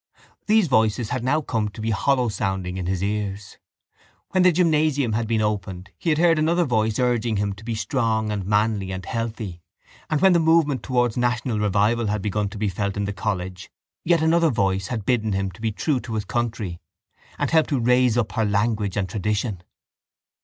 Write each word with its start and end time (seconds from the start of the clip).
These 0.47 0.65
voices 0.67 1.09
had 1.11 1.23
now 1.23 1.41
come 1.41 1.69
to 1.69 1.79
be 1.79 1.91
hollowsounding 1.91 2.75
in 2.77 2.87
his 2.87 3.03
ears. 3.03 3.59
When 4.29 4.41
the 4.41 4.51
gymnasium 4.51 5.13
had 5.13 5.27
been 5.27 5.41
opened 5.43 5.91
he 5.95 6.09
had 6.09 6.17
heard 6.17 6.39
another 6.39 6.63
voice 6.63 6.97
urging 6.97 7.37
him 7.37 7.53
to 7.53 7.63
be 7.63 7.75
strong 7.75 8.31
and 8.31 8.43
manly 8.43 8.89
and 8.91 9.05
healthy 9.05 9.61
and 10.09 10.19
when 10.19 10.33
the 10.33 10.39
movement 10.39 10.81
towards 10.81 11.17
national 11.17 11.59
revival 11.59 12.07
had 12.07 12.23
begun 12.23 12.49
to 12.49 12.57
be 12.57 12.67
felt 12.67 12.97
in 12.97 13.05
the 13.05 13.13
college 13.13 13.69
yet 14.03 14.23
another 14.23 14.49
voice 14.49 14.87
had 14.87 15.05
bidden 15.05 15.33
him 15.33 15.51
be 15.61 15.71
true 15.71 15.99
to 15.99 16.15
his 16.15 16.25
country 16.25 16.79
and 17.37 17.51
help 17.51 17.67
to 17.67 17.79
raise 17.79 18.17
up 18.17 18.31
her 18.31 18.43
language 18.45 18.97
and 18.97 19.07
tradition. 19.07 19.61